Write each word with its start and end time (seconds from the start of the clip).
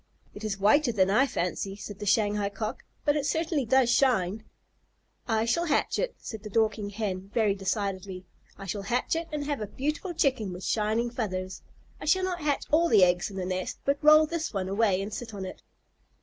"It 0.33 0.43
is 0.43 0.57
whiter 0.59 0.91
than 0.91 1.11
I 1.11 1.27
fancy," 1.27 1.75
said 1.75 1.99
the 1.99 2.07
Shanghai 2.07 2.49
Cock, 2.49 2.83
"but 3.05 3.15
it 3.15 3.23
certainly 3.23 3.65
does 3.65 3.87
shine." 3.91 4.43
"I 5.27 5.45
shall 5.45 5.65
hatch 5.65 5.99
it," 5.99 6.15
said 6.17 6.41
the 6.41 6.49
Dorking 6.49 6.89
Hen, 6.89 7.29
very 7.35 7.53
decidedly. 7.53 8.25
"I 8.57 8.65
shall 8.65 8.81
hatch 8.81 9.15
it 9.15 9.27
and 9.31 9.43
have 9.45 9.61
a 9.61 9.67
beautiful 9.67 10.15
Chicken 10.15 10.53
with 10.53 10.63
shining 10.63 11.11
feathers. 11.11 11.61
I 11.99 12.05
shall 12.05 12.23
not 12.23 12.41
hatch 12.41 12.65
all 12.71 12.89
the 12.89 13.03
eggs 13.03 13.29
in 13.29 13.35
the 13.37 13.45
nest, 13.45 13.77
but 13.85 14.03
roll 14.03 14.25
this 14.25 14.51
one 14.51 14.67
away 14.69 15.03
and 15.03 15.13
sit 15.13 15.35
on 15.35 15.45
it." 15.45 15.61